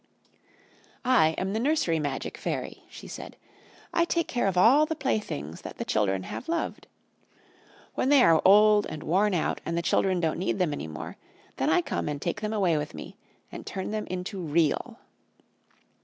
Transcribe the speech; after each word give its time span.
"I 1.05 1.35
am 1.37 1.53
the 1.53 1.59
nursery 1.59 1.99
magic 1.99 2.35
Fairy," 2.35 2.85
she 2.89 3.07
said. 3.07 3.37
"I 3.93 4.03
take 4.03 4.27
care 4.27 4.47
of 4.47 4.57
all 4.57 4.87
the 4.87 4.95
playthings 4.95 5.61
that 5.61 5.77
the 5.77 5.85
children 5.85 6.23
have 6.23 6.49
loved. 6.49 6.87
When 7.93 8.09
they 8.09 8.23
are 8.23 8.41
old 8.43 8.87
and 8.89 9.03
worn 9.03 9.35
out 9.35 9.61
and 9.63 9.77
the 9.77 9.83
children 9.83 10.19
don't 10.19 10.39
need 10.39 10.57
them 10.57 10.73
any 10.73 10.87
more, 10.87 11.17
then 11.57 11.69
I 11.69 11.83
come 11.83 12.09
and 12.09 12.19
take 12.19 12.41
them 12.41 12.51
away 12.51 12.77
with 12.79 12.95
me 12.95 13.15
and 13.51 13.63
turn 13.63 13.91
them 13.91 14.07
into 14.07 14.41
Real." 14.41 14.97